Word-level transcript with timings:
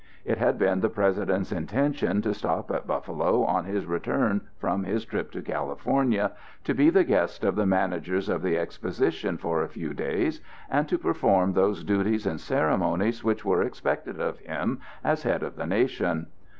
It 0.25 0.39
had 0.39 0.57
been 0.57 0.79
the 0.79 0.89
President's 0.89 1.51
intention 1.51 2.23
to 2.23 2.33
stop 2.33 2.71
at 2.71 2.87
Buffalo 2.87 3.43
on 3.43 3.65
his 3.65 3.85
return 3.85 4.41
from 4.57 4.83
his 4.83 5.05
trip 5.05 5.29
to 5.33 5.43
California, 5.43 6.31
to 6.63 6.73
be 6.73 6.89
the 6.89 7.03
guest 7.03 7.43
of 7.43 7.55
the 7.55 7.67
managers 7.67 8.27
of 8.27 8.41
the 8.41 8.57
Exposition 8.57 9.37
for 9.37 9.61
a 9.61 9.69
few 9.69 9.93
days, 9.93 10.41
and 10.71 10.89
to 10.89 10.97
perform 10.97 11.53
those 11.53 11.83
duties 11.83 12.25
and 12.25 12.41
ceremonies 12.41 13.23
which 13.23 13.45
were 13.45 13.61
expected 13.61 14.19
of 14.19 14.39
him 14.39 14.79
as 15.03 15.21
head 15.21 15.43
of 15.43 15.55
the 15.55 15.67
nation. 15.67 16.25